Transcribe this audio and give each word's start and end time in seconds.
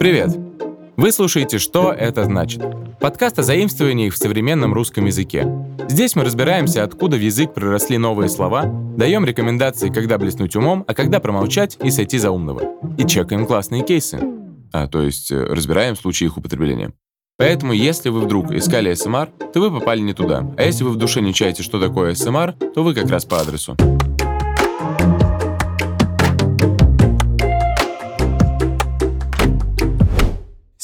Привет! 0.00 0.30
Вы 0.96 1.12
слушаете 1.12 1.58
«Что 1.58 1.92
это 1.92 2.24
значит?» 2.24 2.62
Подкаст 3.00 3.38
о 3.38 3.42
заимствованиях 3.42 4.14
в 4.14 4.16
современном 4.16 4.72
русском 4.72 5.04
языке. 5.04 5.46
Здесь 5.90 6.16
мы 6.16 6.24
разбираемся, 6.24 6.84
откуда 6.84 7.18
в 7.18 7.20
язык 7.20 7.52
проросли 7.52 7.98
новые 7.98 8.30
слова, 8.30 8.62
даем 8.96 9.26
рекомендации, 9.26 9.90
когда 9.90 10.16
блеснуть 10.16 10.56
умом, 10.56 10.86
а 10.88 10.94
когда 10.94 11.20
промолчать 11.20 11.76
и 11.82 11.90
сойти 11.90 12.16
за 12.16 12.30
умного. 12.30 12.62
И 12.96 13.06
чекаем 13.06 13.44
классные 13.44 13.84
кейсы. 13.84 14.18
А, 14.72 14.88
то 14.88 15.02
есть 15.02 15.30
э, 15.30 15.44
разбираем 15.44 15.94
случаи 15.96 16.24
их 16.24 16.38
употребления. 16.38 16.94
Поэтому, 17.36 17.74
если 17.74 18.08
вы 18.08 18.20
вдруг 18.20 18.52
искали 18.52 18.94
СМР, 18.94 19.28
то 19.52 19.60
вы 19.60 19.70
попали 19.70 20.00
не 20.00 20.14
туда. 20.14 20.50
А 20.56 20.62
если 20.62 20.82
вы 20.82 20.92
в 20.92 20.96
душе 20.96 21.20
не 21.20 21.34
чаете, 21.34 21.62
что 21.62 21.78
такое 21.78 22.14
СМР, 22.14 22.54
то 22.74 22.82
вы 22.82 22.94
как 22.94 23.10
раз 23.10 23.26
по 23.26 23.38
адресу. 23.38 23.76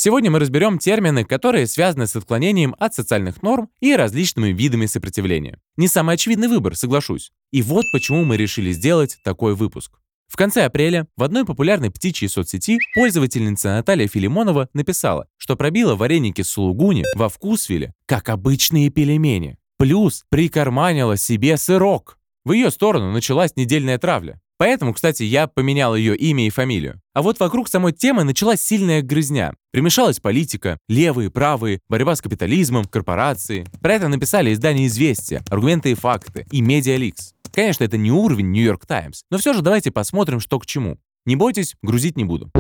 Сегодня 0.07 0.31
мы 0.31 0.39
разберем 0.39 0.79
термины, 0.79 1.25
которые 1.25 1.67
связаны 1.67 2.07
с 2.07 2.15
отклонением 2.15 2.77
от 2.79 2.95
социальных 2.95 3.43
норм 3.43 3.71
и 3.81 3.97
различными 3.97 4.53
видами 4.53 4.87
сопротивления. 4.87 5.59
Не 5.77 5.89
самый 5.89 6.15
очевидный 6.15 6.47
выбор, 6.47 6.77
соглашусь. 6.77 7.33
И 7.51 7.61
вот 7.61 7.85
почему 7.93 8.25
мы 8.25 8.37
решили 8.37 8.71
сделать 8.71 9.19
такой 9.25 9.57
выпуск. 9.57 9.99
В 10.29 10.37
конце 10.37 10.65
апреля 10.65 11.09
в 11.17 11.25
одной 11.25 11.45
популярной 11.45 11.91
птичьей 11.91 12.29
соцсети 12.29 12.79
пользовательница 12.95 13.71
Наталья 13.71 14.07
Филимонова 14.07 14.69
написала, 14.75 15.27
что 15.39 15.57
пробила 15.57 15.97
вареники 15.97 16.43
с 16.43 16.51
сулугуни 16.51 17.03
во 17.17 17.29
вкусвиле, 17.29 17.93
как 18.07 18.29
обычные 18.29 18.91
пельмени. 18.91 19.59
Плюс 19.77 20.25
прикарманила 20.29 21.17
себе 21.17 21.57
сырок. 21.57 22.17
В 22.45 22.53
ее 22.53 22.71
сторону 22.71 23.11
началась 23.11 23.57
недельная 23.57 23.99
травля. 23.99 24.41
Поэтому, 24.59 24.95
кстати, 24.95 25.23
я 25.23 25.49
поменял 25.49 25.95
ее 25.95 26.17
имя 26.17 26.47
и 26.47 26.51
фамилию. 26.51 27.01
А 27.13 27.23
вот 27.23 27.41
вокруг 27.41 27.69
самой 27.69 27.93
темы 27.93 28.25
началась 28.25 28.61
сильная 28.61 29.03
грызня. 29.03 29.53
Примешалась 29.77 30.21
политика, 30.21 30.79
левые, 30.89 31.31
правые, 31.31 31.81
борьба 31.91 32.17
с 32.17 32.23
капитализмом, 32.23 32.87
корпорации. 32.87 33.67
Про 33.83 33.93
это 33.93 34.09
написали 34.09 34.55
издания 34.55 34.87
«Известия», 34.87 35.45
«Аргументы 35.51 35.91
и 35.91 35.95
факты» 35.95 36.47
и 36.51 36.63
«Medialeaks». 36.63 37.35
Конечно, 37.53 37.85
это 37.85 37.99
не 37.99 38.11
уровень 38.11 38.51
«Нью-Йорк 38.53 38.87
Таймс», 38.87 39.25
но 39.31 39.37
все 39.37 39.53
же 39.53 39.61
давайте 39.61 39.91
посмотрим, 39.91 40.41
что 40.41 40.59
к 40.59 40.65
чему. 40.65 40.97
Не 41.27 41.37
бойтесь, 41.37 41.75
грузить 41.83 42.17
не 42.17 42.25
буду. 42.25 42.51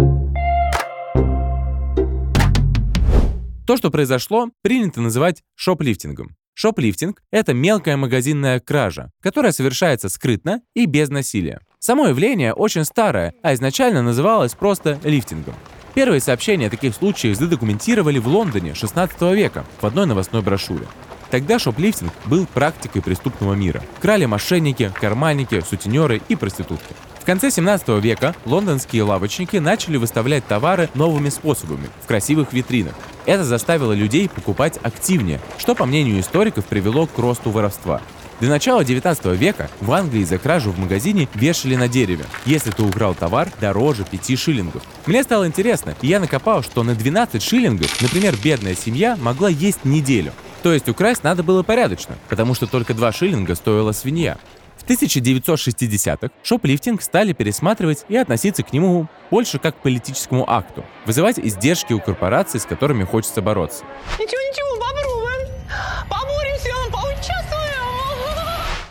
То, 3.67 3.79
что 3.79 3.91
произошло, 3.91 4.51
принято 4.61 5.01
называть 5.01 5.43
шоплифтингом. 5.55 6.37
Шоплифтинг– 6.53 7.23
это 7.31 7.55
мелкая 7.55 7.97
магазинная 7.97 8.61
кража, 8.61 9.11
которая 9.23 9.53
совершается 9.53 10.11
скрытно 10.11 10.61
и 10.75 10.85
без 10.85 11.09
насилия. 11.09 11.61
Само 11.79 12.09
явление 12.09 12.53
очень 12.53 12.85
старое, 12.85 13.33
а 13.43 13.55
изначально 13.55 14.03
называлось 14.03 14.53
просто 14.53 15.01
лифтингом. 15.03 15.55
Первые 15.97 16.21
сообщения 16.21 16.67
о 16.67 16.71
таких 16.71 16.95
случаях 16.95 17.39
задокументировали 17.39 18.19
в 18.19 18.29
Лондоне 18.29 18.75
16 18.75 19.19
века 19.35 19.65
в 19.81 19.87
одной 19.87 20.05
новостной 20.05 20.43
брошюре. 20.43 20.87
Тогда 21.31 21.59
шоплифтинг 21.59 22.13
был 22.27 22.45
практикой 22.45 23.01
преступного 23.01 23.55
мира. 23.55 23.83
Крали 24.03 24.27
мошенники, 24.27 24.93
карманники, 25.01 25.63
сутенеры 25.67 26.21
и 26.29 26.37
проститутки. 26.37 26.95
В 27.19 27.25
конце 27.25 27.51
17 27.51 27.89
века 28.03 28.35
лондонские 28.45 29.05
лавочники 29.05 29.57
начали 29.57 29.97
выставлять 29.97 30.47
товары 30.47 30.91
новыми 30.93 31.31
способами, 31.31 31.89
в 32.03 32.07
красивых 32.07 32.53
витринах. 32.53 32.93
Это 33.25 33.45
заставило 33.45 33.95
людей 33.95 34.29
покупать 34.29 34.79
активнее, 34.83 35.41
что, 35.57 35.75
по 35.75 35.87
мнению 35.87 36.21
историков, 36.21 36.67
привело 36.67 37.07
к 37.07 37.19
росту 37.19 37.49
воровства. 37.49 38.03
До 38.39 38.49
начала 38.49 38.85
19 38.85 39.25
века 39.39 39.71
в 39.81 39.91
Англии 39.93 40.23
за 40.23 40.37
кражу 40.37 40.71
в 40.71 40.79
магазине 40.79 41.27
вешали 41.33 41.75
на 41.75 41.89
дереве, 41.89 42.27
если 42.45 42.71
ты 42.71 42.83
украл 42.83 43.15
товар 43.15 43.49
дороже 43.63 44.05
5 44.05 44.39
шиллингов. 44.39 44.83
Мне 45.07 45.23
стало 45.23 45.47
интересно, 45.47 45.95
и 46.03 46.09
я 46.09 46.21
накопал, 46.21 46.63
что 46.63 46.83
на 46.83 46.95
12 46.95 47.43
шиллингов, 47.43 48.03
например, 48.03 48.37
бедная 48.37 48.75
семья 48.75 49.17
могла 49.17 49.49
есть 49.49 49.87
неделю. 49.87 50.33
То 50.63 50.75
есть 50.75 50.87
украсть 50.87 51.25
надо 51.25 51.43
было 51.43 51.63
порядочно, 51.63 52.17
потому 52.29 52.55
что 52.55 52.67
только 52.67 52.93
2 52.93 53.11
шиллинга 53.13 53.55
стоила 53.55 53.93
свинья. 53.93 54.37
В 54.77 54.89
1960-х 54.89 56.29
шоплифтинг 56.43 57.01
стали 57.01 57.33
пересматривать 57.33 58.05
и 58.09 58.17
относиться 58.17 58.63
к 58.63 58.73
нему 58.73 59.09
больше 59.31 59.59
как 59.59 59.79
к 59.79 59.83
политическому 59.83 60.49
акту, 60.49 60.85
вызывать 61.07 61.39
издержки 61.39 61.95
у 61.95 62.01
корпораций, 62.01 62.61
с 62.61 62.67
которыми 62.67 63.05
хочется 63.05 63.41
бороться. 63.41 63.85
Ничего-ничего, 64.19 64.67
попробуем. 64.75 64.86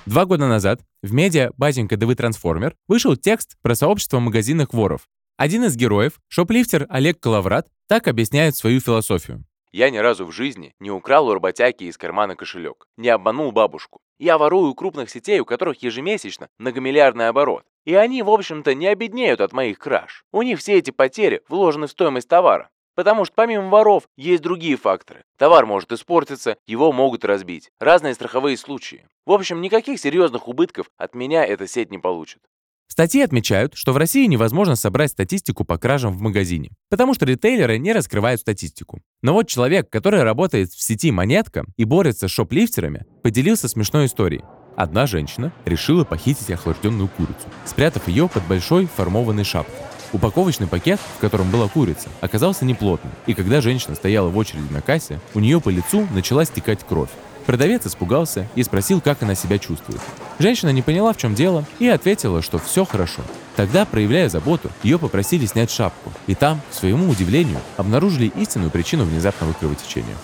Два 0.06 0.26
года 0.26 0.46
назад 0.48 0.82
в 1.02 1.14
медиа 1.14 1.52
«Батенька, 1.58 1.98
да 1.98 2.06
вы 2.06 2.14
трансформер» 2.14 2.76
вышел 2.88 3.16
текст 3.16 3.58
про 3.64 3.74
сообщество 3.74 4.20
магазинных 4.20 4.72
воров. 4.72 5.08
Один 5.36 5.64
из 5.64 5.76
героев, 5.76 6.20
шоплифтер 6.28 6.86
Олег 6.90 7.20
Калаврат, 7.20 7.68
так 7.88 8.08
объясняет 8.08 8.56
свою 8.56 8.80
философию. 8.82 9.44
Я 9.72 9.90
ни 9.90 9.98
разу 9.98 10.26
в 10.26 10.32
жизни 10.32 10.76
не 10.80 10.92
украл 10.92 11.28
у 11.28 11.34
работяги 11.34 11.86
из 11.86 11.98
кармана 11.98 12.36
кошелек, 12.36 12.86
не 12.98 13.10
обманул 13.10 13.52
бабушку. 13.52 14.00
Я 14.20 14.38
ворую 14.38 14.70
у 14.70 14.76
крупных 14.76 15.10
сетей, 15.10 15.40
у 15.40 15.46
которых 15.46 15.82
ежемесячно 15.82 16.50
многомиллиардный 16.60 17.28
оборот. 17.28 17.64
И 17.84 17.96
они, 17.96 18.22
в 18.22 18.30
общем-то, 18.30 18.76
не 18.76 18.88
обеднеют 18.88 19.42
от 19.42 19.54
моих 19.54 19.80
краж. 19.80 20.24
У 20.32 20.44
них 20.44 20.60
все 20.60 20.78
эти 20.78 20.92
потери 20.92 21.42
вложены 21.50 21.88
в 21.88 21.92
стоимость 21.92 22.30
товара. 22.30 22.70
Потому 22.96 23.26
что 23.26 23.34
помимо 23.36 23.70
воров 23.70 24.04
есть 24.18 24.42
другие 24.42 24.78
факторы. 24.78 25.24
Товар 25.38 25.66
может 25.66 25.92
испортиться, 25.92 26.58
его 26.66 26.92
могут 26.92 27.26
разбить. 27.26 27.70
Разные 27.80 28.14
страховые 28.14 28.58
случаи. 28.58 29.06
В 29.26 29.32
общем, 29.32 29.62
никаких 29.62 30.00
серьезных 30.00 30.48
убытков 30.48 30.88
от 30.98 31.14
меня 31.14 31.46
эта 31.46 31.68
сеть 31.68 31.92
не 31.92 31.98
получит. 31.98 32.40
В 32.88 32.92
статье 32.92 33.24
отмечают, 33.24 33.74
что 33.76 33.94
в 33.94 33.98
России 33.98 34.26
невозможно 34.26 34.76
собрать 34.76 35.12
статистику 35.12 35.66
по 35.66 35.78
кражам 35.78 36.14
в 36.14 36.22
магазине, 36.22 36.72
потому 36.90 37.14
что 37.14 37.26
ритейлеры 37.26 37.78
не 37.78 37.92
раскрывают 37.92 38.40
статистику. 38.40 39.02
Но 39.22 39.34
вот 39.34 39.48
человек, 39.48 39.90
который 39.90 40.24
работает 40.24 40.70
в 40.70 40.82
сети 40.82 41.12
«Монетка» 41.12 41.66
и 41.78 41.84
борется 41.84 42.28
с 42.28 42.32
шоплифтерами, 42.32 43.06
поделился 43.24 43.68
смешной 43.68 44.06
историей. 44.06 44.44
Одна 44.78 45.08
женщина 45.08 45.52
решила 45.66 46.04
похитить 46.04 46.52
охлажденную 46.52 47.08
курицу, 47.08 47.48
спрятав 47.66 48.08
ее 48.08 48.30
под 48.30 48.46
большой 48.48 48.86
формованной 48.86 49.44
шапкой. 49.44 49.95
Упаковочный 50.14 50.68
пакет, 50.68 51.00
в 51.18 51.20
котором 51.20 51.50
была 51.52 51.68
курица, 51.68 52.10
оказался 52.22 52.66
неплотным, 52.66 53.12
и 53.26 53.34
когда 53.34 53.62
женщина 53.62 53.96
стояла 53.96 54.30
в 54.30 54.38
очереди 54.38 54.72
на 54.72 54.82
кассе, 54.82 55.20
у 55.34 55.40
нее 55.40 55.60
по 55.60 55.70
лицу 55.70 56.08
начала 56.14 56.46
стекать 56.46 56.80
кровь. 56.88 57.10
Продавец 57.46 57.86
испугался 57.86 58.48
и 58.56 58.64
спросил, 58.64 59.02
как 59.02 59.22
она 59.22 59.36
себя 59.36 59.60
чувствует. 59.60 60.02
Женщина 60.40 60.70
не 60.70 60.82
поняла, 60.82 61.14
в 61.14 61.18
чем 61.18 61.36
дело, 61.36 61.64
и 61.80 61.88
ответила, 61.88 62.42
что 62.42 62.58
все 62.58 62.86
хорошо. 62.86 63.22
Тогда, 63.56 63.86
проявляя 63.86 64.30
заботу, 64.30 64.72
ее 64.84 64.98
попросили 64.98 65.46
снять 65.46 65.70
шапку, 65.70 66.12
и 66.28 66.34
там, 66.34 66.60
к 66.72 66.74
своему 66.74 67.10
удивлению, 67.10 67.60
обнаружили 67.78 68.32
истинную 68.36 68.72
причину 68.72 69.06
внезапного 69.06 69.54
кровотечения. 69.54 70.16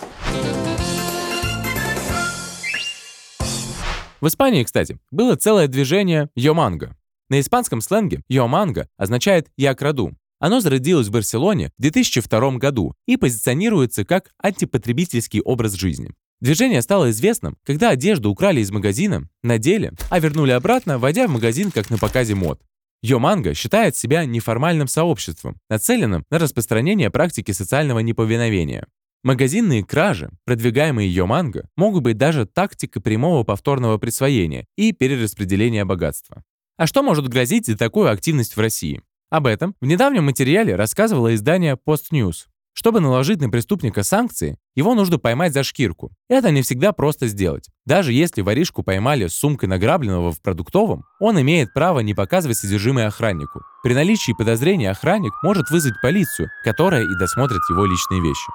В 4.19 4.27
Испании, 4.27 4.63
кстати, 4.63 4.99
было 5.11 5.35
целое 5.35 5.67
движение 5.67 6.29
«Йоманго». 6.35 6.95
На 7.31 7.39
испанском 7.39 7.79
сленге 7.79 8.23
«Йоманго» 8.27 8.89
означает 8.97 9.47
«я 9.55 9.73
краду». 9.73 10.11
Оно 10.39 10.59
зародилось 10.59 11.07
в 11.07 11.11
Барселоне 11.11 11.71
в 11.77 11.81
2002 11.81 12.57
году 12.57 12.93
и 13.07 13.15
позиционируется 13.15 14.03
как 14.03 14.31
антипотребительский 14.43 15.39
образ 15.39 15.75
жизни. 15.75 16.11
Движение 16.41 16.81
стало 16.81 17.09
известным, 17.11 17.55
когда 17.63 17.91
одежду 17.91 18.29
украли 18.29 18.59
из 18.59 18.69
магазина, 18.69 19.29
надели, 19.43 19.93
а 20.09 20.19
вернули 20.19 20.51
обратно, 20.51 20.99
войдя 20.99 21.25
в 21.25 21.31
магазин 21.31 21.71
как 21.71 21.89
на 21.89 21.97
показе 21.97 22.35
мод. 22.35 22.59
Йоманго 23.01 23.53
считает 23.53 23.95
себя 23.95 24.25
неформальным 24.25 24.89
сообществом, 24.89 25.55
нацеленным 25.69 26.25
на 26.29 26.37
распространение 26.37 27.11
практики 27.11 27.53
социального 27.53 27.99
неповиновения. 27.99 28.87
Магазинные 29.23 29.85
кражи, 29.85 30.31
продвигаемые 30.43 31.09
Йоманго, 31.09 31.69
могут 31.77 32.03
быть 32.03 32.17
даже 32.17 32.45
тактикой 32.45 33.01
прямого 33.01 33.45
повторного 33.45 33.97
присвоения 33.99 34.65
и 34.75 34.91
перераспределения 34.91 35.85
богатства. 35.85 36.43
А 36.81 36.87
что 36.87 37.03
может 37.03 37.27
грозить 37.27 37.67
за 37.67 37.77
такую 37.77 38.09
активность 38.09 38.57
в 38.57 38.59
России? 38.59 39.03
Об 39.29 39.45
этом 39.45 39.75
в 39.81 39.85
недавнем 39.85 40.23
материале 40.23 40.75
рассказывало 40.75 41.35
издание 41.35 41.75
Post 41.75 42.05
News. 42.11 42.47
Чтобы 42.73 43.01
наложить 43.01 43.39
на 43.39 43.51
преступника 43.51 44.01
санкции, 44.01 44.57
его 44.73 44.95
нужно 44.95 45.19
поймать 45.19 45.53
за 45.53 45.61
шкирку. 45.61 46.11
Это 46.27 46.49
не 46.49 46.63
всегда 46.63 46.91
просто 46.91 47.27
сделать. 47.27 47.67
Даже 47.85 48.13
если 48.13 48.41
воришку 48.41 48.81
поймали 48.81 49.27
с 49.27 49.35
сумкой 49.35 49.69
награбленного 49.69 50.31
в 50.31 50.41
продуктовом, 50.41 51.03
он 51.19 51.39
имеет 51.39 51.71
право 51.71 51.99
не 51.99 52.15
показывать 52.15 52.57
содержимое 52.57 53.05
охраннику. 53.05 53.61
При 53.83 53.93
наличии 53.93 54.31
подозрения 54.35 54.89
охранник 54.89 55.33
может 55.43 55.69
вызвать 55.69 56.01
полицию, 56.01 56.49
которая 56.63 57.03
и 57.03 57.15
досмотрит 57.19 57.61
его 57.69 57.85
личные 57.85 58.23
вещи. 58.23 58.51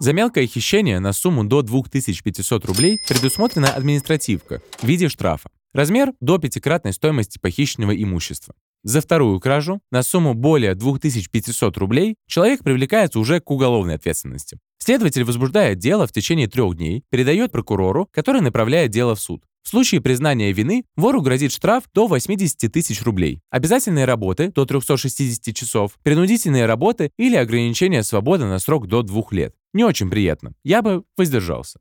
За 0.00 0.14
мелкое 0.14 0.46
хищение 0.46 0.98
на 0.98 1.12
сумму 1.12 1.44
до 1.44 1.60
2500 1.60 2.64
рублей 2.64 3.00
предусмотрена 3.06 3.68
административка 3.68 4.62
в 4.80 4.84
виде 4.84 5.10
штрафа. 5.10 5.50
Размер 5.74 6.12
до 6.20 6.38
пятикратной 6.38 6.92
стоимости 6.92 7.38
похищенного 7.40 8.00
имущества. 8.00 8.54
За 8.84 9.00
вторую 9.00 9.40
кражу 9.40 9.80
на 9.90 10.04
сумму 10.04 10.32
более 10.32 10.76
2500 10.76 11.76
рублей 11.78 12.14
человек 12.28 12.62
привлекается 12.62 13.18
уже 13.18 13.40
к 13.40 13.50
уголовной 13.50 13.96
ответственности. 13.96 14.58
Следователь 14.78 15.24
возбуждает 15.24 15.78
дело 15.78 16.06
в 16.06 16.12
течение 16.12 16.46
трех 16.46 16.76
дней, 16.76 17.02
передает 17.10 17.50
прокурору, 17.50 18.08
который 18.12 18.40
направляет 18.40 18.92
дело 18.92 19.16
в 19.16 19.20
суд. 19.20 19.42
В 19.64 19.68
случае 19.68 20.00
признания 20.00 20.52
вины 20.52 20.84
вору 20.94 21.22
грозит 21.22 21.50
штраф 21.50 21.84
до 21.92 22.06
80 22.06 22.70
тысяч 22.70 23.02
рублей, 23.02 23.40
обязательные 23.50 24.04
работы 24.04 24.52
до 24.52 24.66
360 24.66 25.56
часов, 25.56 25.92
принудительные 26.04 26.66
работы 26.66 27.10
или 27.18 27.34
ограничение 27.34 28.04
свободы 28.04 28.44
на 28.44 28.60
срок 28.60 28.86
до 28.86 29.02
двух 29.02 29.32
лет. 29.32 29.56
Не 29.72 29.82
очень 29.82 30.08
приятно. 30.08 30.52
Я 30.62 30.82
бы 30.82 31.02
воздержался. 31.16 31.80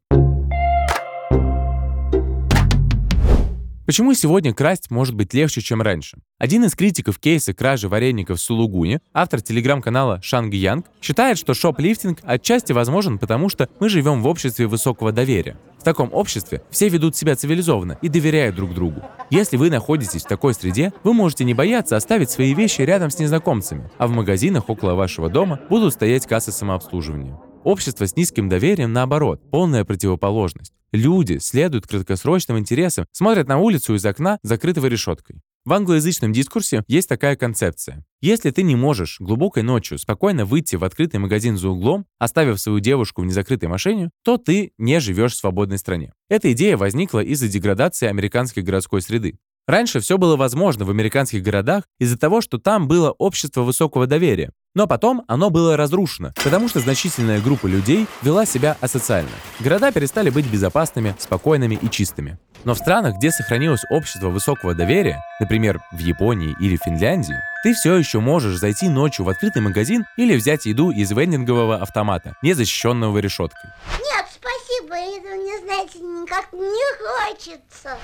Почему 3.86 4.14
сегодня 4.14 4.54
красть 4.54 4.90
может 4.92 5.14
быть 5.14 5.34
легче, 5.34 5.62
чем 5.62 5.82
раньше? 5.82 6.18
Один 6.44 6.66
из 6.66 6.76
критиков 6.76 7.20
кейса 7.20 7.54
кражи 7.54 7.88
вареников 7.88 8.38
в 8.38 8.42
Сулугуне, 8.42 9.00
автор 9.14 9.40
телеграм-канала 9.40 10.20
Шанг 10.22 10.54
Янг, 10.54 10.88
считает, 11.02 11.38
что 11.38 11.54
шоп-лифтинг 11.54 12.20
отчасти 12.22 12.74
возможен, 12.74 13.18
потому 13.18 13.48
что 13.48 13.70
мы 13.80 13.88
живем 13.88 14.22
в 14.22 14.28
обществе 14.28 14.68
высокого 14.68 15.14
доверия. 15.14 15.56
В 15.80 15.86
таком 15.86 16.14
обществе 16.14 16.62
все 16.70 16.90
ведут 16.90 17.16
себя 17.16 17.38
цивилизованно 17.38 17.98
и 18.02 18.10
доверяют 18.10 18.58
друг 18.58 18.74
другу. 18.74 19.04
Если 19.30 19.56
вы 19.56 19.70
находитесь 19.70 20.26
в 20.26 20.28
такой 20.28 20.54
среде, 20.54 20.92
вы 21.06 21.14
можете 21.14 21.46
не 21.46 21.54
бояться 21.54 21.96
оставить 21.96 22.30
свои 22.30 22.54
вещи 22.54 22.82
рядом 22.82 23.10
с 23.10 23.20
незнакомцами, 23.20 23.90
а 23.98 24.08
в 24.08 24.12
магазинах 24.12 24.68
около 24.68 24.96
вашего 24.96 25.30
дома 25.30 25.62
будут 25.70 25.94
стоять 25.94 26.28
кассы 26.28 26.52
самообслуживания. 26.52 27.40
Общество 27.64 28.06
с 28.06 28.18
низким 28.18 28.50
доверием, 28.50 28.92
наоборот, 28.92 29.40
полная 29.50 29.86
противоположность. 29.86 30.74
Люди 30.92 31.38
следуют 31.38 31.88
краткосрочным 31.88 32.60
интересам, 32.60 33.06
смотрят 33.14 33.48
на 33.48 33.60
улицу 33.60 33.96
из 33.96 34.06
окна, 34.06 34.40
закрытого 34.44 34.88
решеткой. 34.88 35.38
В 35.66 35.72
англоязычном 35.72 36.34
дискурсе 36.34 36.84
есть 36.90 37.08
такая 37.08 37.38
концепция. 37.38 38.04
Если 38.22 38.52
ты 38.52 38.64
не 38.64 38.76
можешь 38.76 39.22
глубокой 39.22 39.64
ночью 39.64 39.98
спокойно 39.98 40.44
выйти 40.44 40.76
в 40.76 40.84
открытый 40.84 41.22
магазин 41.22 41.56
за 41.56 41.70
углом, 41.70 42.06
оставив 42.20 42.60
свою 42.60 42.82
девушку 42.82 43.22
в 43.22 43.26
незакрытой 43.26 43.70
машине, 43.70 44.10
то 44.26 44.38
ты 44.38 44.74
не 44.78 45.00
живешь 45.00 45.32
в 45.32 45.38
свободной 45.38 45.78
стране. 45.78 46.12
Эта 46.28 46.52
идея 46.52 46.76
возникла 46.76 47.24
из-за 47.24 47.48
деградации 47.48 48.08
американской 48.08 48.62
городской 48.62 49.02
среды. 49.02 49.38
Раньше 49.66 50.02
все 50.02 50.18
было 50.18 50.36
возможно 50.36 50.84
в 50.84 50.90
американских 50.90 51.42
городах 51.42 51.84
из-за 51.98 52.18
того, 52.18 52.42
что 52.42 52.58
там 52.58 52.88
было 52.88 53.12
общество 53.12 53.62
высокого 53.62 54.08
доверия. 54.08 54.52
Но 54.76 54.88
потом 54.88 55.24
оно 55.28 55.50
было 55.52 55.78
разрушено, 55.78 56.34
потому 56.44 56.68
что 56.68 56.80
значительная 56.80 57.40
группа 57.40 57.68
людей 57.68 58.08
вела 58.24 58.46
себя 58.46 58.76
асоциально. 58.82 59.30
Города 59.60 59.92
перестали 59.92 60.30
быть 60.32 60.48
безопасными, 60.48 61.16
спокойными 61.18 61.76
и 61.82 61.90
чистыми. 61.90 62.40
Но 62.66 62.74
в 62.74 62.78
странах, 62.78 63.18
где 63.18 63.32
сохранилось 63.32 63.84
общество 63.90 64.30
высокого 64.30 64.74
доверия, 64.74 65.24
например, 65.40 65.82
в 65.92 66.00
Японии 66.00 66.56
или 66.60 66.78
Финляндии, 66.84 67.36
ты 67.64 67.74
все 67.74 67.96
еще 67.96 68.20
можешь 68.20 68.58
зайти 68.58 68.90
ночью 68.90 69.26
в 69.26 69.30
открытый 69.30 69.62
магазин 69.62 70.06
или 70.18 70.36
взять 70.36 70.66
еду 70.66 70.92
из 70.92 71.12
вендингового 71.12 71.78
автомата, 71.78 72.36
не 72.42 72.54
защищенного 72.54 73.20
решеткой. 73.20 73.70
Нет, 74.00 74.26
спасибо, 74.30 74.96
этого 74.96 75.36
мне, 75.36 75.60
знаете, 75.60 76.00
никак 76.00 76.52
не 76.52 77.38
хочется. 77.38 77.98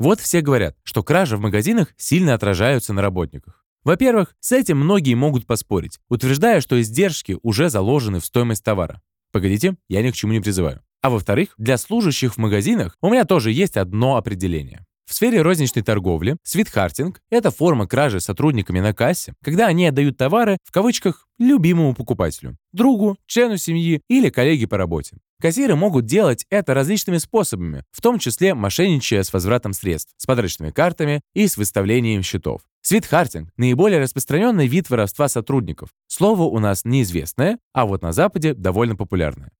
Вот 0.00 0.18
все 0.18 0.40
говорят, 0.40 0.78
что 0.82 1.02
кражи 1.02 1.36
в 1.36 1.40
магазинах 1.40 1.92
сильно 1.98 2.32
отражаются 2.32 2.94
на 2.94 3.02
работниках. 3.02 3.66
Во-первых, 3.84 4.34
с 4.40 4.50
этим 4.50 4.78
многие 4.78 5.12
могут 5.12 5.46
поспорить, 5.46 6.00
утверждая, 6.08 6.62
что 6.62 6.80
издержки 6.80 7.36
уже 7.42 7.68
заложены 7.68 8.18
в 8.18 8.24
стоимость 8.24 8.64
товара. 8.64 9.02
Погодите, 9.30 9.76
я 9.90 10.02
ни 10.02 10.10
к 10.10 10.14
чему 10.14 10.32
не 10.32 10.40
призываю. 10.40 10.80
А 11.02 11.10
во-вторых, 11.10 11.50
для 11.58 11.76
служащих 11.76 12.34
в 12.34 12.38
магазинах 12.38 12.96
у 13.02 13.10
меня 13.10 13.26
тоже 13.26 13.52
есть 13.52 13.76
одно 13.76 14.16
определение. 14.16 14.86
В 15.10 15.14
сфере 15.14 15.42
розничной 15.42 15.82
торговли 15.82 16.36
свитхартинг– 16.44 17.20
это 17.30 17.50
форма 17.50 17.88
кражи 17.88 18.20
сотрудниками 18.20 18.78
на 18.78 18.94
кассе, 18.94 19.34
когда 19.42 19.66
они 19.66 19.84
отдают 19.84 20.16
товары, 20.16 20.56
в 20.62 20.70
кавычках, 20.70 21.26
любимому 21.36 21.96
покупателю, 21.96 22.56
другу, 22.72 23.16
члену 23.26 23.56
семьи 23.56 24.02
или 24.08 24.30
коллеге 24.30 24.68
по 24.68 24.76
работе. 24.76 25.16
Кассиры 25.42 25.74
могут 25.74 26.04
делать 26.04 26.46
это 26.48 26.74
различными 26.74 27.18
способами, 27.18 27.82
в 27.90 28.00
том 28.00 28.20
числе 28.20 28.54
мошенничая 28.54 29.24
с 29.24 29.32
возвратом 29.32 29.72
средств, 29.72 30.12
с 30.16 30.26
подарочными 30.26 30.70
картами 30.70 31.22
и 31.34 31.48
с 31.48 31.56
выставлением 31.56 32.22
счетов. 32.22 32.60
Свитхартинг– 32.80 33.50
наиболее 33.56 33.98
распространенный 33.98 34.68
вид 34.68 34.90
воровства 34.90 35.26
сотрудников. 35.26 35.88
Слово 36.06 36.42
у 36.42 36.60
нас 36.60 36.84
неизвестное, 36.84 37.58
а 37.72 37.84
вот 37.84 38.02
на 38.02 38.12
Западе 38.12 38.54
довольно 38.54 38.94
популярное. 38.94 39.50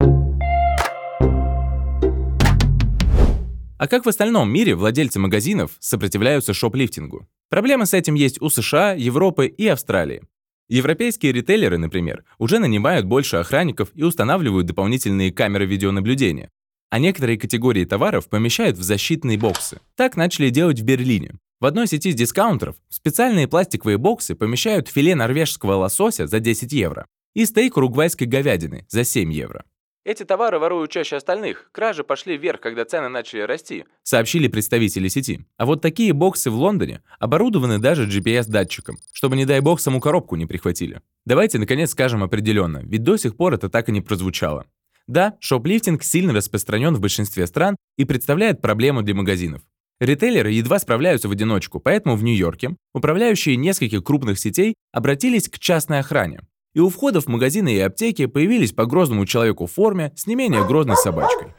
А 3.80 3.88
как 3.88 4.04
в 4.04 4.10
остальном 4.10 4.52
мире 4.52 4.74
владельцы 4.74 5.18
магазинов 5.18 5.70
сопротивляются 5.80 6.52
шоплифтингу? 6.52 7.26
Проблемы 7.48 7.86
с 7.86 7.94
этим 7.94 8.12
есть 8.12 8.38
у 8.42 8.50
США, 8.50 8.92
Европы 8.92 9.46
и 9.46 9.66
Австралии. 9.68 10.20
Европейские 10.68 11.32
ритейлеры, 11.32 11.78
например, 11.78 12.24
уже 12.38 12.58
нанимают 12.58 13.06
больше 13.06 13.38
охранников 13.38 13.88
и 13.94 14.02
устанавливают 14.02 14.66
дополнительные 14.66 15.32
камеры 15.32 15.64
видеонаблюдения. 15.64 16.50
А 16.90 16.98
некоторые 16.98 17.38
категории 17.38 17.86
товаров 17.86 18.28
помещают 18.28 18.76
в 18.76 18.82
защитные 18.82 19.38
боксы. 19.38 19.80
Так 19.96 20.14
начали 20.14 20.50
делать 20.50 20.80
в 20.80 20.84
Берлине. 20.84 21.36
В 21.58 21.64
одной 21.64 21.86
сети 21.86 22.12
дискаунтеров 22.12 22.76
в 22.90 22.94
специальные 22.94 23.48
пластиковые 23.48 23.96
боксы 23.96 24.34
помещают 24.34 24.88
филе 24.88 25.14
норвежского 25.14 25.72
лосося 25.76 26.26
за 26.26 26.38
10 26.38 26.70
евро 26.74 27.06
и 27.32 27.46
стейк 27.46 27.78
уругвайской 27.78 28.26
говядины 28.26 28.84
за 28.90 29.04
7 29.04 29.32
евро. 29.32 29.64
Эти 30.02 30.24
товары 30.24 30.58
воруют 30.58 30.90
чаще 30.90 31.16
остальных. 31.16 31.68
Кражи 31.72 32.04
пошли 32.04 32.38
вверх, 32.38 32.60
когда 32.60 32.86
цены 32.86 33.08
начали 33.08 33.40
расти. 33.40 33.84
Сообщили 34.02 34.48
представители 34.48 35.08
сети. 35.08 35.44
А 35.58 35.66
вот 35.66 35.82
такие 35.82 36.14
боксы 36.14 36.50
в 36.50 36.54
Лондоне 36.54 37.02
оборудованы 37.18 37.78
даже 37.78 38.06
GPS-датчиком, 38.06 38.96
чтобы, 39.12 39.36
не 39.36 39.44
дай 39.44 39.60
бог, 39.60 39.78
саму 39.78 40.00
коробку 40.00 40.36
не 40.36 40.46
прихватили. 40.46 41.02
Давайте, 41.26 41.58
наконец, 41.58 41.90
скажем 41.90 42.22
определенно, 42.22 42.78
ведь 42.82 43.02
до 43.02 43.18
сих 43.18 43.36
пор 43.36 43.52
это 43.52 43.68
так 43.68 43.90
и 43.90 43.92
не 43.92 44.00
прозвучало. 44.00 44.64
Да, 45.06 45.36
шоплифтинг 45.38 46.02
сильно 46.02 46.32
распространен 46.32 46.94
в 46.94 47.00
большинстве 47.00 47.46
стран 47.46 47.76
и 47.98 48.06
представляет 48.06 48.62
проблему 48.62 49.02
для 49.02 49.14
магазинов. 49.14 49.60
Ритейлеры 50.00 50.50
едва 50.50 50.78
справляются 50.78 51.28
в 51.28 51.32
одиночку, 51.32 51.78
поэтому 51.78 52.16
в 52.16 52.24
Нью-Йорке 52.24 52.74
управляющие 52.94 53.56
нескольких 53.56 54.02
крупных 54.02 54.38
сетей 54.38 54.76
обратились 54.92 55.50
к 55.50 55.58
частной 55.58 55.98
охране, 55.98 56.40
и 56.74 56.80
у 56.80 56.88
входа 56.88 57.20
в 57.20 57.28
магазины 57.28 57.74
и 57.74 57.80
аптеки 57.80 58.26
появились 58.26 58.72
по 58.72 58.86
грозному 58.86 59.26
человеку 59.26 59.66
в 59.66 59.72
форме 59.72 60.12
с 60.16 60.26
не 60.26 60.34
менее 60.34 60.66
грозной 60.66 60.96
собачкой. 60.96 61.54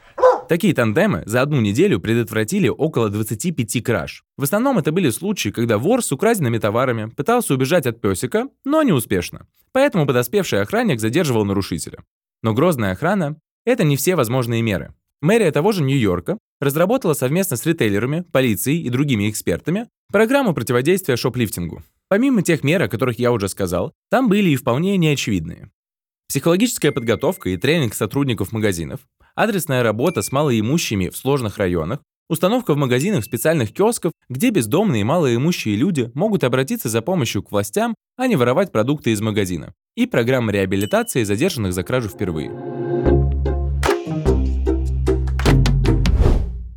Такие 0.48 0.74
тандемы 0.74 1.22
за 1.26 1.40
одну 1.40 1.60
неделю 1.60 2.00
предотвратили 2.00 2.68
около 2.68 3.08
25 3.08 3.82
краж. 3.82 4.24
В 4.36 4.42
основном 4.42 4.78
это 4.78 4.92
были 4.92 5.10
случаи, 5.10 5.48
когда 5.48 5.78
вор 5.78 6.02
с 6.02 6.12
украденными 6.12 6.58
товарами 6.58 7.06
пытался 7.08 7.54
убежать 7.54 7.86
от 7.86 8.00
песика, 8.00 8.48
но 8.64 8.82
не 8.82 8.92
успешно. 8.92 9.46
Поэтому 9.72 10.06
подоспевший 10.06 10.60
охранник 10.60 11.00
задерживал 11.00 11.44
нарушителя. 11.44 12.00
Но 12.42 12.52
грозная 12.52 12.92
охрана– 12.92 13.36
это 13.64 13.84
не 13.84 13.96
все 13.96 14.16
возможные 14.16 14.62
меры. 14.62 14.94
Мэрия 15.22 15.52
того 15.52 15.72
же 15.72 15.84
Нью-Йорка 15.84 16.36
разработала 16.60 17.14
совместно 17.14 17.56
с 17.56 17.64
ритейлерами, 17.64 18.24
полицией 18.32 18.82
и 18.82 18.90
другими 18.90 19.30
экспертами 19.30 19.88
программу 20.12 20.52
противодействия 20.52 21.16
шоплифтингу. 21.16 21.82
Помимо 22.12 22.42
тех 22.42 22.62
мер, 22.62 22.82
о 22.82 22.88
которых 22.88 23.18
я 23.18 23.32
уже 23.32 23.48
сказал, 23.48 23.94
там 24.10 24.28
были 24.28 24.50
и 24.50 24.56
вполне 24.56 24.98
неочевидные. 24.98 25.70
Психологическая 26.28 26.92
подготовка 26.92 27.48
и 27.48 27.56
тренинг 27.56 27.94
сотрудников 27.94 28.52
магазинов, 28.52 29.00
адресная 29.34 29.82
работа 29.82 30.20
с 30.20 30.30
малоимущими 30.30 31.08
в 31.08 31.16
сложных 31.16 31.56
районах, 31.56 32.00
установка 32.28 32.74
в 32.74 32.76
магазинах 32.76 33.24
специальных 33.24 33.72
киосков, 33.72 34.12
где 34.28 34.50
бездомные 34.50 35.00
и 35.00 35.04
малоимущие 35.04 35.74
люди 35.74 36.10
могут 36.12 36.44
обратиться 36.44 36.90
за 36.90 37.00
помощью 37.00 37.42
к 37.42 37.50
властям, 37.50 37.94
а 38.18 38.26
не 38.26 38.36
воровать 38.36 38.72
продукты 38.72 39.12
из 39.12 39.22
магазина, 39.22 39.72
и 39.96 40.04
программа 40.04 40.52
реабилитации 40.52 41.24
задержанных 41.24 41.72
за 41.72 41.82
кражу 41.82 42.10
впервые. 42.10 42.81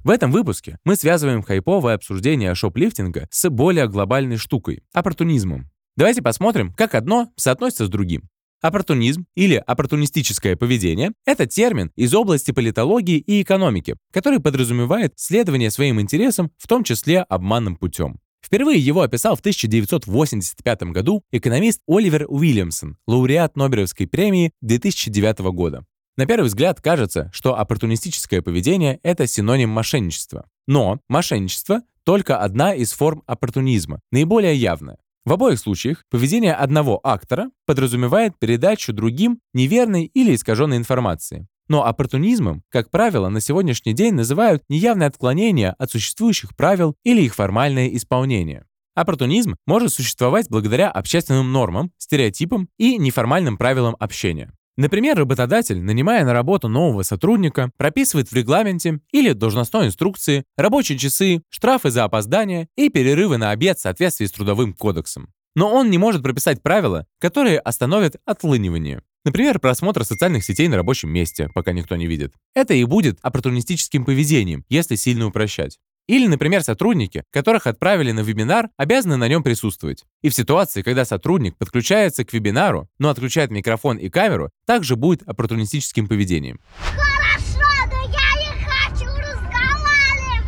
В 0.05 0.11
этом 0.11 0.31
выпуске 0.31 0.77
мы 0.85 0.95
связываем 0.95 1.41
хайповое 1.41 1.95
обсуждение 1.95 2.53
шоплифтинга 2.53 3.27
с 3.31 3.49
более 3.49 3.87
глобальной 3.87 4.37
штукой– 4.37 4.83
оппортунизмом. 4.93 5.71
Давайте 5.97 6.21
посмотрим, 6.21 6.71
как 6.73 6.93
одно 6.93 7.33
соотносится 7.37 7.87
с 7.87 7.89
другим. 7.89 8.29
Оппортунизм 8.61 9.25
или 9.33 9.55
оппортунистическое 9.55 10.55
поведение– 10.55 11.13
это 11.25 11.47
термин 11.47 11.91
из 11.95 12.13
области 12.13 12.51
политологии 12.51 13.17
и 13.17 13.41
экономики, 13.41 13.95
который 14.13 14.39
подразумевает 14.39 15.13
следование 15.15 15.71
своим 15.71 15.99
интересам, 15.99 16.51
в 16.59 16.67
том 16.67 16.83
числе 16.83 17.21
обманным 17.21 17.75
путем. 17.75 18.19
Впервые 18.45 18.77
его 18.77 19.01
описал 19.01 19.35
в 19.35 19.39
1985 19.39 20.83
году 20.83 21.23
экономист 21.31 21.81
Оливер 21.87 22.27
Уильямсон, 22.27 22.97
лауреат 23.07 23.55
Нобелевской 23.55 24.05
премии 24.05 24.51
2009 24.61 25.39
года. 25.51 25.83
На 26.17 26.25
первый 26.25 26.45
взгляд 26.45 26.79
кажется, 26.79 27.29
что 27.33 27.59
оппортунистическое 27.59 28.41
поведение– 28.41 28.99
это 29.03 29.27
синоним 29.27 29.69
мошенничества. 29.69 30.47
Но 30.65 30.99
мошенничество– 31.09 31.81
только 32.05 32.37
одна 32.37 32.73
из 32.73 32.93
форм 32.93 33.23
оппортунизма, 33.25 33.99
наиболее 34.11 34.55
явная. 34.55 34.97
В 35.25 35.33
обоих 35.33 35.59
случаях 35.59 36.03
поведение 36.09 36.53
одного 36.53 37.01
актора 37.03 37.49
подразумевает 37.65 38.37
передачу 38.39 38.93
другим 38.93 39.39
неверной 39.53 40.05
или 40.05 40.35
искаженной 40.35 40.77
информации. 40.77 41.47
Но 41.67 41.83
оппортунизмом, 41.83 42.63
как 42.69 42.91
правило, 42.91 43.27
на 43.27 43.41
сегодняшний 43.41 43.93
день 43.93 44.13
называют 44.13 44.63
неявное 44.69 45.07
отклонение 45.07 45.71
от 45.71 45.91
существующих 45.91 46.55
правил 46.55 46.95
или 47.03 47.23
их 47.23 47.35
формальное 47.35 47.89
исполнение. 47.89 48.65
Оппортунизм 48.93 49.57
может 49.65 49.91
существовать 49.91 50.47
благодаря 50.49 50.89
общественным 50.89 51.51
нормам, 51.51 51.91
стереотипам 51.97 52.69
и 52.77 52.97
неформальным 52.97 53.57
правилам 53.57 53.97
общения. 53.99 54.53
Например, 54.77 55.17
работодатель, 55.17 55.81
нанимая 55.81 56.25
на 56.25 56.33
работу 56.33 56.67
нового 56.67 57.03
сотрудника, 57.03 57.71
прописывает 57.77 58.29
в 58.29 58.35
регламенте 58.35 58.99
или 59.11 59.31
должностной 59.31 59.87
инструкции 59.87 60.43
рабочие 60.57 60.97
часы, 60.97 61.43
штрафы 61.49 61.91
за 61.91 62.03
опоздание 62.03 62.67
и 62.75 62.89
перерывы 62.89 63.37
на 63.37 63.51
обед 63.51 63.77
в 63.77 63.81
соответствии 63.81 64.25
с 64.25 64.33
Трудовым 64.33 64.73
кодексом. 64.73 65.29
Но 65.55 65.73
он 65.73 65.89
не 65.89 65.97
может 65.97 66.21
прописать 66.23 66.61
правила, 66.61 67.07
которые 67.19 67.59
остановят 67.59 68.17
отлынивание. 68.25 69.01
Например, 69.23 69.59
просмотр 69.59 70.03
социальных 70.03 70.43
сетей 70.43 70.67
на 70.67 70.75
рабочем 70.75 71.09
месте, 71.09 71.49
пока 71.53 71.71
никто 71.71 71.95
не 71.95 72.05
видит. 72.05 72.33
Это 72.53 72.73
и 72.73 72.83
будет 72.83 73.17
оппортунистическим 73.21 74.03
поведением, 74.03 74.65
если 74.67 74.95
сильно 74.95 75.25
упрощать. 75.25 75.79
Или, 76.07 76.27
например, 76.27 76.61
сотрудники, 76.61 77.23
которых 77.31 77.65
отправили 77.65 78.11
на 78.11 78.19
вебинар, 78.19 78.69
обязаны 78.77 79.17
на 79.17 79.27
нем 79.27 79.41
присутствовать. 79.41 80.03
И 80.21 80.29
в 80.29 80.35
ситуации, 80.35 80.83
когда 80.83 81.03
сотрудник 81.03 81.57
подключается 81.57 82.23
к 82.23 82.33
вебинару, 82.33 82.87
но 82.99 83.09
отключает 83.09 83.49
микрофон 83.49 83.97
и 83.97 84.09
камеру, 84.09 84.51
также 84.67 84.95
будет 84.95 85.23
оппортунистическим 85.23 86.07
поведением. 86.07 86.59
Хорошо, 86.79 87.67
но 87.91 88.01
я 88.03 88.29
не 88.39 88.51
хочу 88.65 89.07
разговаривать. 89.07 90.45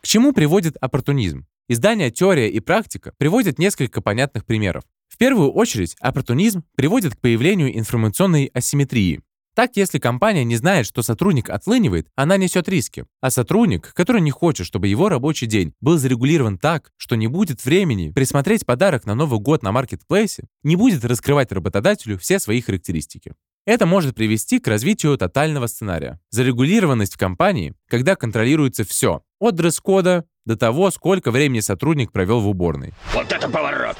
К 0.00 0.06
чему 0.06 0.32
приводит 0.32 0.76
оппортунизм? 0.80 1.46
Издание 1.68 2.10
«Теория 2.10 2.48
и 2.48 2.60
практика» 2.60 3.12
приводят 3.18 3.58
несколько 3.58 4.00
понятных 4.00 4.44
примеров. 4.44 4.84
В 5.08 5.18
первую 5.18 5.52
очередь, 5.52 5.96
оппортунизм 6.00 6.64
приводит 6.76 7.14
к 7.14 7.20
появлению 7.20 7.76
информационной 7.76 8.50
асимметрии. 8.52 9.20
Так, 9.56 9.70
если 9.76 9.98
компания 9.98 10.44
не 10.44 10.56
знает, 10.56 10.84
что 10.84 11.00
сотрудник 11.00 11.48
отлынивает, 11.48 12.08
она 12.14 12.36
несет 12.36 12.68
риски. 12.68 13.06
А 13.22 13.30
сотрудник, 13.30 13.94
который 13.94 14.20
не 14.20 14.30
хочет, 14.30 14.66
чтобы 14.66 14.86
его 14.86 15.08
рабочий 15.08 15.46
день 15.46 15.72
был 15.80 15.96
зарегулирован 15.96 16.58
так, 16.58 16.90
что 16.98 17.16
не 17.16 17.26
будет 17.26 17.64
времени 17.64 18.10
присмотреть 18.10 18.66
подарок 18.66 19.06
на 19.06 19.14
Новый 19.14 19.40
год 19.40 19.62
на 19.62 19.72
маркетплейсе, 19.72 20.44
не 20.62 20.76
будет 20.76 21.06
раскрывать 21.06 21.52
работодателю 21.52 22.18
все 22.18 22.38
свои 22.38 22.60
характеристики. 22.60 23.32
Это 23.64 23.86
может 23.86 24.14
привести 24.14 24.58
к 24.58 24.68
развитию 24.68 25.16
тотального 25.16 25.68
сценария. 25.68 26.20
Зарегулированность 26.28 27.14
в 27.14 27.18
компании, 27.18 27.72
когда 27.88 28.14
контролируется 28.14 28.84
все, 28.84 29.22
от 29.40 29.54
дресс-кода 29.54 30.26
до 30.44 30.58
того, 30.58 30.90
сколько 30.90 31.30
времени 31.30 31.60
сотрудник 31.60 32.12
провел 32.12 32.40
в 32.40 32.48
уборной. 32.48 32.92
Вот 33.14 33.32
это 33.32 33.48
поворот! 33.48 33.96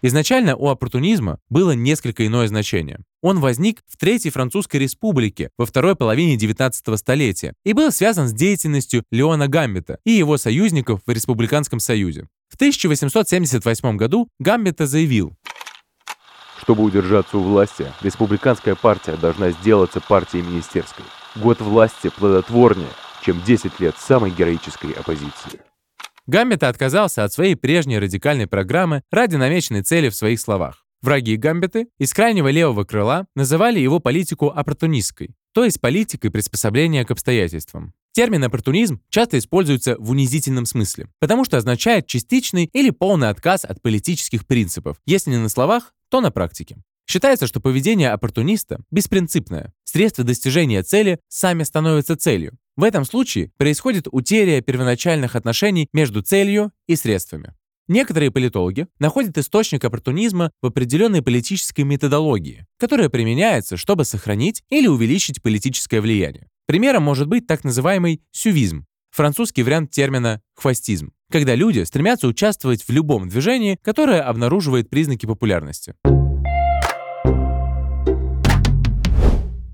Изначально 0.00 0.54
у 0.54 0.68
оппортунизма 0.68 1.40
было 1.50 1.72
несколько 1.72 2.24
иное 2.24 2.46
значение. 2.46 3.00
Он 3.20 3.40
возник 3.40 3.80
в 3.88 3.96
Третьей 3.96 4.30
Французской 4.30 4.76
Республике 4.76 5.50
во 5.58 5.66
второй 5.66 5.96
половине 5.96 6.36
19 6.36 6.98
столетия 6.98 7.54
и 7.64 7.72
был 7.72 7.90
связан 7.90 8.28
с 8.28 8.32
деятельностью 8.32 9.02
Леона 9.10 9.48
Гамбита 9.48 9.98
и 10.04 10.12
его 10.12 10.36
союзников 10.36 11.00
в 11.04 11.10
Республиканском 11.10 11.80
Союзе. 11.80 12.28
В 12.48 12.54
1878 12.54 13.96
году 13.96 14.28
Гамбита 14.38 14.86
заявил, 14.86 15.34
Чтобы 16.62 16.84
удержаться 16.84 17.38
у 17.38 17.42
власти, 17.42 17.92
республиканская 18.00 18.76
партия 18.76 19.16
должна 19.16 19.50
сделаться 19.50 20.00
партией 20.00 20.44
министерской. 20.44 21.04
Год 21.34 21.60
власти 21.60 22.08
плодотворнее, 22.16 22.88
чем 23.22 23.42
10 23.44 23.80
лет 23.80 23.96
самой 23.98 24.30
героической 24.30 24.92
оппозиции. 24.92 25.60
Гамбита 26.28 26.68
отказался 26.68 27.24
от 27.24 27.32
своей 27.32 27.54
прежней 27.54 27.98
радикальной 27.98 28.46
программы 28.46 29.02
ради 29.10 29.36
намеченной 29.36 29.82
цели 29.82 30.10
в 30.10 30.14
своих 30.14 30.38
словах. 30.38 30.84
Враги 31.00 31.36
Гамбиты 31.36 31.88
из 31.98 32.12
крайнего 32.12 32.48
левого 32.48 32.84
крыла 32.84 33.26
называли 33.34 33.80
его 33.80 33.98
политику 33.98 34.48
оппортунистской, 34.48 35.30
то 35.54 35.64
есть 35.64 35.80
политикой 35.80 36.28
приспособления 36.28 37.06
к 37.06 37.10
обстоятельствам. 37.10 37.94
Термин 38.12 38.44
оппортунизм 38.44 39.00
часто 39.08 39.38
используется 39.38 39.96
в 39.98 40.10
унизительном 40.10 40.66
смысле, 40.66 41.08
потому 41.18 41.46
что 41.46 41.56
означает 41.56 42.06
частичный 42.06 42.68
или 42.74 42.90
полный 42.90 43.30
отказ 43.30 43.64
от 43.64 43.80
политических 43.80 44.46
принципов, 44.46 44.98
если 45.06 45.30
не 45.30 45.38
на 45.38 45.48
словах, 45.48 45.94
то 46.10 46.20
на 46.20 46.30
практике. 46.30 46.76
Считается, 47.06 47.46
что 47.46 47.60
поведение 47.60 48.10
оппортуниста 48.10 48.80
беспринципное. 48.90 49.72
Средства 49.84 50.24
достижения 50.24 50.82
цели 50.82 51.20
сами 51.28 51.62
становятся 51.62 52.16
целью. 52.16 52.58
В 52.78 52.84
этом 52.84 53.04
случае 53.04 53.50
происходит 53.56 54.06
утеря 54.12 54.60
первоначальных 54.60 55.34
отношений 55.34 55.88
между 55.92 56.22
целью 56.22 56.70
и 56.86 56.94
средствами. 56.94 57.52
Некоторые 57.88 58.30
политологи 58.30 58.86
находят 59.00 59.36
источник 59.36 59.84
оппортунизма 59.84 60.52
в 60.62 60.66
определенной 60.66 61.20
политической 61.20 61.80
методологии, 61.80 62.66
которая 62.78 63.08
применяется, 63.08 63.76
чтобы 63.76 64.04
сохранить 64.04 64.62
или 64.68 64.86
увеличить 64.86 65.42
политическое 65.42 66.00
влияние. 66.00 66.46
Примером 66.68 67.02
может 67.02 67.26
быть 67.26 67.48
так 67.48 67.64
называемый 67.64 68.22
сювизм, 68.30 68.86
французский 69.10 69.64
вариант 69.64 69.90
термина 69.90 70.40
«хвостизм», 70.54 71.10
когда 71.32 71.56
люди 71.56 71.80
стремятся 71.80 72.28
участвовать 72.28 72.84
в 72.84 72.90
любом 72.90 73.28
движении, 73.28 73.76
которое 73.82 74.22
обнаруживает 74.22 74.88
признаки 74.88 75.26
популярности. 75.26 75.94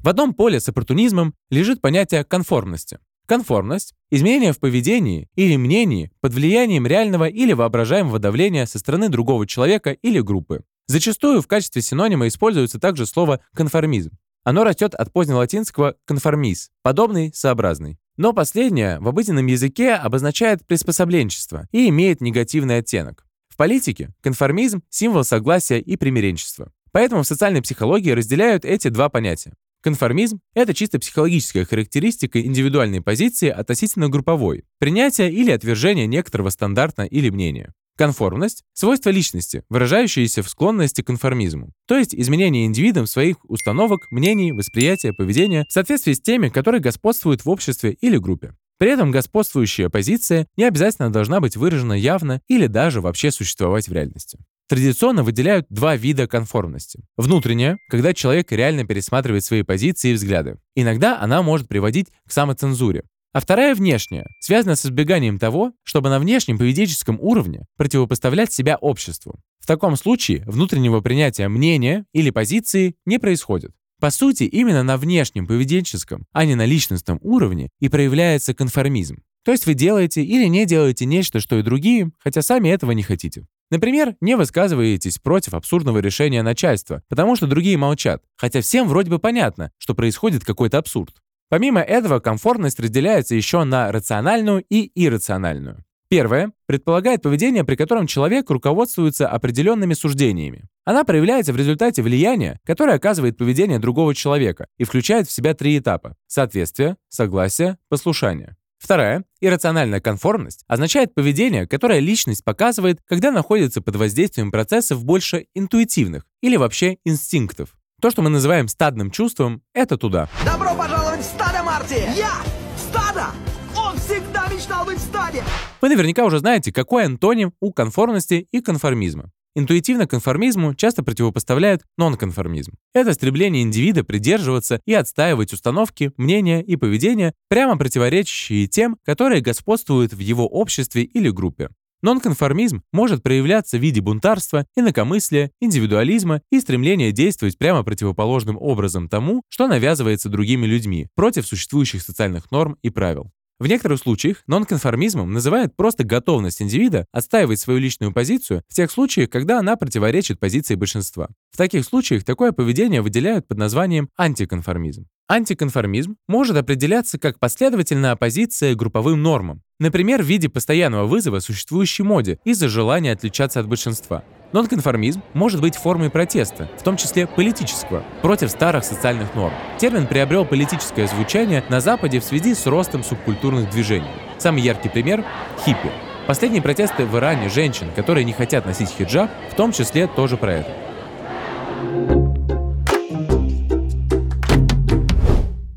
В 0.05 0.09
одном 0.11 0.35
поле 0.35 0.61
с 0.61 0.69
оппортунизмом 0.69 1.33
лежит 1.49 1.81
понятие 1.81 2.25
конформности. 2.25 2.99
Конформность– 3.25 3.95
изменение 4.11 4.53
в 4.53 4.61
поведении 4.61 5.31
или 5.35 5.57
мнении 5.57 6.13
под 6.21 6.35
влиянием 6.35 6.87
реального 6.87 7.27
или 7.27 7.55
воображаемого 7.55 8.19
давления 8.19 8.67
со 8.67 8.79
стороны 8.79 9.09
другого 9.09 9.47
человека 9.47 9.93
или 9.93 10.21
группы. 10.21 10.63
Зачастую 10.89 11.41
в 11.41 11.47
качестве 11.47 11.81
синонима 11.81 12.29
используется 12.29 12.79
также 12.79 13.07
слово 13.07 13.41
конформизм. 13.55 14.11
Оно 14.43 14.63
растет 14.65 14.95
от 14.95 15.11
позднелатинского 15.11 15.95
conformis– 16.07 16.69
подобный, 16.83 17.33
сообразный. 17.33 17.97
Но 18.19 18.35
последнее 18.35 19.01
в 19.01 19.09
обыденном 19.09 19.47
языке 19.47 19.95
обозначает 19.95 20.67
приспособленчество 20.67 21.67
и 21.73 21.89
имеет 21.89 22.21
негативный 22.21 22.77
оттенок. 22.77 23.25
В 23.49 23.57
политике 23.57 24.11
конформизм– 24.21 24.83
символ 24.91 25.25
согласия 25.25 25.81
и 25.81 25.97
примиренчества. 25.97 26.71
Поэтому 26.93 27.23
в 27.23 27.27
социальной 27.27 27.63
психологии 27.63 28.11
разделяют 28.11 28.67
эти 28.67 28.89
два 28.89 29.09
понятия. 29.09 29.55
Конформизм— 29.85 30.41
это 30.55 30.73
чисто 30.73 30.99
психологическая 30.99 31.67
характеристика 31.67 32.41
индивидуальной 32.41 33.03
позиции 33.03 33.51
относительно 33.51 34.09
групповой, 34.09 34.65
принятие 34.79 35.31
или 35.31 35.51
отвержение 35.51 36.07
некоторого 36.07 36.49
стандарта 36.49 37.03
или 37.03 37.29
мнения. 37.29 37.75
Конформность— 37.99 38.63
свойство 38.73 39.11
личности, 39.11 39.63
выражающееся 39.69 40.43
в 40.43 40.49
склонности 40.49 41.03
к 41.03 41.07
конформизму, 41.09 41.71
то 41.87 41.99
есть 41.99 42.15
изменение 42.15 42.65
индивидом 42.65 43.07
своих 43.07 43.37
установок, 43.45 44.11
мнений, 44.11 44.53
восприятия, 44.53 45.13
поведения 45.13 45.67
в 45.69 45.73
соответствии 45.73 46.15
с 46.15 46.21
теми, 46.23 46.49
которые 46.49 46.81
господствуют 46.81 47.45
в 47.45 47.51
обществе 47.51 47.93
или 48.01 48.17
группе. 48.17 48.55
При 48.79 48.91
этом 48.91 49.11
господствующая 49.11 49.91
позиция 49.91 50.47
не 50.57 50.65
обязательно 50.65 51.13
должна 51.13 51.41
быть 51.41 51.59
выражена 51.59 51.93
явно 51.93 52.41
или 52.49 52.69
даже 52.69 53.03
вообще 53.03 53.31
существовать 53.31 53.87
в 53.87 53.93
реальности. 53.93 54.39
Традиционно 54.67 55.23
выделяют 55.23 55.67
два 55.69 55.95
вида 55.95 56.27
конформности. 56.27 57.01
Внутренняя, 57.17 57.79
когда 57.89 58.15
человек 58.15 58.51
реально 58.51 58.87
пересматривает 58.87 59.45
свои 59.45 59.63
позиции 59.63 60.11
и 60.11 60.15
взгляды. 60.15 60.59
Иногда 60.75 61.21
она 61.21 61.43
может 61.43 61.69
приводить 61.69 62.09
к 62.27 62.33
самоцензуре. 62.33 63.05
А 63.35 63.41
вторая 63.41 63.75
внешняя, 63.75 64.27
связана 64.41 64.77
с 64.77 64.87
избеганием 64.87 65.39
того, 65.39 65.73
чтобы 65.83 66.09
на 66.09 66.19
внешнем 66.19 66.57
поведенческом 66.57 67.19
уровне 67.21 67.67
противопоставлять 67.77 68.53
себя 68.53 68.77
обществу. 68.77 69.41
В 69.61 69.67
таком 69.67 69.97
случае 69.97 70.45
внутреннего 70.47 71.01
принятия 71.01 71.49
мнения 71.49 72.07
или 72.13 72.31
позиции 72.31 72.95
не 73.05 73.19
происходит. 73.19 73.73
По 74.01 74.11
сути, 74.11 74.45
именно 74.45 74.83
на 74.83 74.97
внешнем 74.97 75.47
поведенческом, 75.47 76.27
а 76.33 76.45
не 76.45 76.55
на 76.55 76.65
личностном 76.65 77.19
уровне 77.23 77.71
и 77.81 77.89
проявляется 77.89 78.55
конформизм. 78.55 79.23
То 79.45 79.53
есть 79.53 79.67
вы 79.67 79.75
делаете 79.75 80.23
или 80.23 80.47
не 80.47 80.65
делаете 80.65 81.05
нечто, 81.05 81.41
что 81.41 81.59
и 81.59 81.63
другие, 81.63 82.11
хотя 82.19 82.41
сами 82.41 82.69
этого 82.69 82.93
не 82.93 83.03
хотите. 83.03 83.47
Например, 83.71 84.15
не 84.21 84.37
высказываетесь 84.37 85.19
против 85.19 85.55
абсурдного 85.55 85.99
решения 85.99 86.43
начальства, 86.43 87.03
потому 87.09 87.37
что 87.37 87.47
другие 87.47 87.77
молчат, 87.77 88.23
хотя 88.37 88.61
всем 88.61 88.89
вроде 88.89 89.11
бы 89.11 89.19
понятно, 89.19 89.73
что 89.79 89.95
происходит 89.95 90.45
какой-то 90.45 90.79
абсурд. 90.79 91.15
Помимо 91.49 91.81
этого, 91.81 92.21
комфортность 92.21 92.81
разделяется 92.81 93.35
еще 93.35 93.65
на 93.65 93.93
рациональную 93.93 94.65
и 94.69 94.91
иррациональную. 94.95 95.85
Первое 96.09 96.53
предполагает 96.67 97.23
поведение, 97.23 97.65
при 97.65 97.77
котором 97.77 98.07
человек 98.07 98.49
руководствуется 98.51 99.27
определенными 99.27 99.95
суждениями. 99.95 100.65
Она 100.85 101.05
проявляется 101.05 101.53
в 101.53 101.57
результате 101.57 102.03
влияния, 102.03 102.61
которое 102.65 102.97
оказывает 102.97 103.37
поведение 103.37 103.79
другого 103.79 104.15
человека 104.15 104.67
и 104.79 104.85
включает 104.85 105.29
в 105.29 105.33
себя 105.33 105.55
три 105.55 105.79
этапа– 105.79 106.15
соответствие, 106.27 106.97
согласие, 107.09 107.79
послушание. 107.89 108.57
Вторая, 108.79 109.25
иррациональная 109.41 110.01
конформность, 110.01 110.65
означает 110.67 111.15
поведение, 111.15 111.67
которое 111.67 112.01
личность 112.01 112.45
показывает, 112.45 113.01
когда 113.07 113.31
находится 113.31 113.81
под 113.81 113.97
воздействием 113.97 114.51
процессов 114.51 115.05
больше 115.05 115.47
интуитивных 115.55 116.25
или 116.43 116.57
вообще 116.57 116.99
инстинктов. 117.05 117.75
То, 118.01 118.11
что 118.11 118.23
мы 118.23 118.29
называем 118.29 118.69
стадным 118.69 119.11
чувством, 119.11 119.63
это 119.73 119.97
туда. 119.97 120.29
Добро 120.45 120.75
пожаловать 120.75 121.21
в 121.21 121.25
стадо, 121.25 121.63
Марти! 121.63 122.03
Я! 122.17 122.35
Стадо! 122.77 123.29
Он 123.77 123.97
всегда 123.97 124.47
мечтал 124.49 124.85
быть 124.85 124.99
в 124.99 125.01
стаде! 125.01 125.43
Вы 125.81 125.89
наверняка 125.89 126.25
уже 126.25 126.39
знаете, 126.41 126.73
какой 126.73 127.05
антоним 127.07 127.55
у 127.61 127.73
конформности 127.73 128.47
и 128.51 128.61
конформизма. 128.61 129.31
Интуитивно 129.57 130.09
конформизму 130.09 130.75
часто 130.75 131.05
противопоставляют 131.05 131.83
нонконформизм. 131.97 132.73
Это 132.93 133.13
стремление 133.15 133.63
индивида 133.63 134.03
придерживаться 134.03 134.81
и 134.85 134.93
отстаивать 134.93 135.53
установки, 135.53 136.11
мнения 136.17 136.61
и 136.61 136.75
поведение, 136.75 137.35
прямо 137.49 137.79
противоречащие 137.79 138.67
тем, 138.67 138.97
которые 139.05 139.43
господствуют 139.43 140.13
в 140.13 140.19
его 140.19 140.49
обществе 140.49 141.05
или 141.05 141.31
группе. 141.31 141.69
Нонконформизм 142.03 142.83
может 142.93 143.23
проявляться 143.23 143.79
в 143.79 143.81
виде 143.81 144.01
бунтарства, 144.01 144.67
инакомыслия, 144.77 145.53
индивидуализма 145.61 146.43
и 146.51 146.61
стремления 146.61 147.13
действовать 147.13 147.57
прямо 147.57 147.85
противоположным 147.85 148.59
образом 148.61 149.09
тому, 149.09 149.43
что 149.49 149.69
навязывается 149.69 150.29
другими 150.29 150.67
людьми, 150.67 151.07
против 151.15 151.47
существующих 151.47 152.03
социальных 152.03 152.51
норм 152.51 152.77
и 152.83 152.91
правил. 152.91 153.31
В 153.65 153.67
некоторых 153.67 153.99
случаях 153.99 154.43
нонконформизмом 154.47 155.33
называют 155.33 155.75
просто 155.75 156.05
готовность 156.05 156.61
индивида 156.61 157.07
отстаивать 157.13 157.59
свою 157.59 157.79
личную 157.79 158.13
позицию 158.13 158.63
в 158.69 158.75
тех 158.75 158.91
случаях, 158.91 159.31
когда 159.31 159.59
она 159.59 159.77
противоречит 159.77 160.39
позиции 160.39 160.75
большинства. 160.75 161.31
В 161.51 161.57
таких 161.57 161.87
случаях 161.87 162.25
такое 162.25 162.53
поведение 162.53 163.01
выделяют 163.01 163.49
под 163.49 163.57
названием 163.57 164.11
антиконформизм. 164.19 165.07
Антиконформизм 165.29 166.17
может 166.29 166.59
определяться 166.59 167.19
как 167.19 167.39
последовательная 167.39 168.13
оппозиция 168.13 168.75
групповым 168.75 169.23
нормам, 169.23 169.63
например, 169.79 170.23
в 170.23 170.27
виде 170.27 170.51
постоянного 170.51 171.07
вызова 171.07 171.41
существующей 171.41 172.03
моде 172.03 172.41
из-за 172.45 172.69
желания 172.69 173.13
отличаться 173.13 173.61
от 173.61 173.67
большинства. 173.67 174.25
Нонконформизм 174.55 175.21
может 175.33 175.61
быть 175.61 175.75
формой 175.75 176.11
протеста, 176.11 176.69
в 176.79 176.85
том 176.85 176.97
числе 176.97 177.27
политического, 177.27 178.05
против 178.23 178.53
старых 178.53 178.85
социальных 178.85 179.35
норм. 179.35 179.53
Термин 179.79 180.07
приобрел 180.07 180.45
политическое 180.45 181.09
звучание 181.09 181.65
на 181.71 181.81
Западе 181.81 182.21
в 182.21 182.25
связи 182.25 182.55
с 182.55 182.65
ростом 182.67 183.03
субкультурных 183.03 183.69
движений. 183.71 184.07
Самый 184.39 184.63
яркий 184.63 184.89
пример— 184.89 185.25
хиппи. 185.65 185.91
Последние 186.29 186.63
протесты 186.63 187.05
в 187.05 187.17
Иране 187.17 187.49
женщин, 187.49 187.91
которые 187.97 188.25
не 188.25 188.33
хотят 188.33 188.65
носить 188.65 188.91
хиджаб, 188.91 189.29
в 189.51 189.57
том 189.57 189.73
числе 189.73 190.07
тоже 190.07 190.37
про 190.37 190.53
это. 190.53 190.73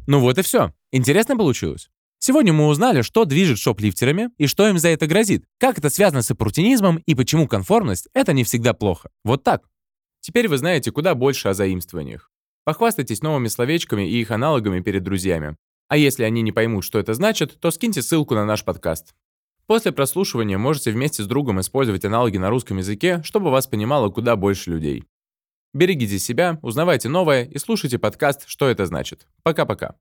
Ну 0.05 0.19
вот 0.19 0.37
и 0.37 0.43
все. 0.43 0.71
Интересно 0.91 1.35
получилось? 1.35 1.89
Сегодня 2.19 2.51
мы 2.51 2.67
узнали, 2.67 3.03
что 3.03 3.25
движет 3.25 3.59
шоплифтерами 3.59 4.31
и 4.37 4.47
что 4.47 4.67
им 4.67 4.79
за 4.79 4.89
это 4.89 5.07
грозит, 5.07 5.45
как 5.59 5.77
это 5.77 5.89
связано 5.89 6.23
с 6.23 6.31
оппортунизмом 6.31 6.97
и 7.05 7.15
почему 7.15 7.47
конформность— 7.47 8.07
это 8.13 8.33
не 8.33 8.43
всегда 8.43 8.73
плохо. 8.73 9.09
Вот 9.23 9.43
так. 9.43 9.69
Теперь 10.19 10.47
вы 10.47 10.57
знаете 10.57 10.91
куда 10.91 11.15
больше 11.15 11.47
о 11.47 11.53
заимствованиях. 11.53 12.31
Похвастайтесь 12.65 13.21
новыми 13.21 13.47
словечками 13.47 14.09
и 14.09 14.19
их 14.19 14.31
аналогами 14.31 14.81
перед 14.81 15.03
друзьями. 15.03 15.55
А 15.87 15.95
если 15.95 16.23
они 16.23 16.41
не 16.41 16.51
поймут, 16.51 16.83
что 16.83 16.99
это 16.99 17.13
значит, 17.13 17.59
то 17.59 17.71
скиньте 17.71 18.01
ссылку 18.01 18.35
на 18.35 18.45
наш 18.45 18.65
подкаст. 18.65 19.13
После 19.67 19.91
прослушивания 19.91 20.57
можете 20.57 20.91
вместе 20.91 21.23
с 21.23 21.27
другом 21.27 21.61
использовать 21.61 22.03
аналоги 22.03 22.37
на 22.37 22.49
русском 22.49 22.77
языке, 22.77 23.21
чтобы 23.23 23.51
вас 23.51 23.67
понимало 23.67 24.09
куда 24.09 24.35
больше 24.35 24.71
людей. 24.71 25.03
Берегите 25.73 26.19
себя, 26.19 26.57
узнавайте 26.61 27.09
новое 27.09 27.45
и 27.45 27.57
слушайте 27.57 27.99
подкаст 27.99 28.45
«Что 28.47 28.67
это 28.67 28.85
значит». 28.85 29.27
Пока-пока. 29.43 29.95